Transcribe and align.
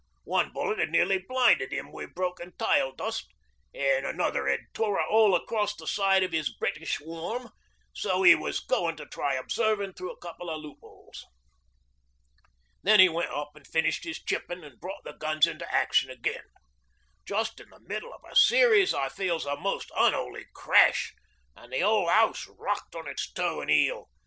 One 0.23 0.51
bullet 0.51 0.79
'ad 0.79 0.89
nearly 0.89 1.19
blinded 1.19 1.71
'im 1.71 1.91
wi' 1.91 2.07
broken 2.07 2.53
tile 2.57 2.91
dust, 2.91 3.31
an' 3.71 4.03
another 4.03 4.47
'ad 4.49 4.61
tore 4.73 4.97
a 4.97 5.05
hole 5.05 5.35
across 5.35 5.75
the 5.75 5.85
side 5.85 6.23
of 6.23 6.33
'is 6.33 6.49
"British 6.51 6.99
warm"; 6.99 7.51
so 7.93 8.23
he 8.23 8.33
was 8.33 8.61
goin' 8.61 8.95
to 8.97 9.05
try 9.05 9.35
observin' 9.35 9.93
through 9.93 10.09
a 10.11 10.17
couple 10.17 10.49
of 10.49 10.59
loopholes. 10.59 11.23
Then 12.81 12.99
'e 12.99 13.09
went 13.09 13.29
up 13.29 13.51
an' 13.53 13.65
finished 13.65 14.03
'is 14.07 14.17
chippin' 14.19 14.63
an' 14.63 14.79
brought 14.81 15.03
the 15.03 15.13
guns 15.13 15.45
into 15.45 15.71
action 15.71 16.09
again. 16.09 16.45
Just 17.23 17.59
in 17.59 17.69
the 17.69 17.79
middle 17.79 18.11
o' 18.11 18.27
a 18.27 18.35
series 18.35 18.95
I 18.95 19.07
feels 19.07 19.45
a 19.45 19.55
most 19.55 19.91
unholy 19.95 20.47
crash, 20.55 21.13
an' 21.55 21.69
the 21.69 21.81
whole 21.81 22.07
house 22.09 22.47
rocked 22.47 22.95
on 22.95 23.07
its 23.07 23.31
toe 23.31 23.61
an' 23.61 23.69
heel. 23.69 24.09